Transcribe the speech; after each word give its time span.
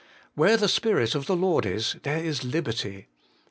'Where 0.33 0.57
the 0.57 0.67
Spirit 0.67 1.13
of 1.13 1.27
the 1.27 1.35
Lord 1.35 1.63
is, 1.63 1.97
there 2.01 2.23
is 2.25 2.43
liberty.' 2.43 3.05